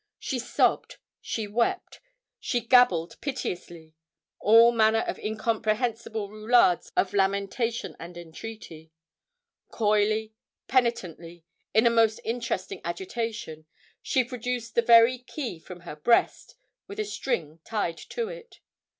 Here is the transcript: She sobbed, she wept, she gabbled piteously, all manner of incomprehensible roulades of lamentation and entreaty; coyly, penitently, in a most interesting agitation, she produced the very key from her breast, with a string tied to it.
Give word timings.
She 0.17 0.39
sobbed, 0.39 0.97
she 1.21 1.45
wept, 1.45 1.99
she 2.39 2.59
gabbled 2.59 3.21
piteously, 3.21 3.93
all 4.39 4.71
manner 4.71 5.01
of 5.01 5.19
incomprehensible 5.19 6.27
roulades 6.31 6.91
of 6.97 7.13
lamentation 7.13 7.95
and 7.99 8.17
entreaty; 8.17 8.91
coyly, 9.69 10.33
penitently, 10.67 11.43
in 11.75 11.85
a 11.85 11.91
most 11.91 12.19
interesting 12.23 12.81
agitation, 12.83 13.67
she 14.01 14.23
produced 14.23 14.73
the 14.73 14.81
very 14.81 15.19
key 15.19 15.59
from 15.59 15.81
her 15.81 15.95
breast, 15.97 16.55
with 16.87 16.99
a 16.99 17.05
string 17.05 17.59
tied 17.63 17.99
to 17.99 18.27
it. 18.27 18.59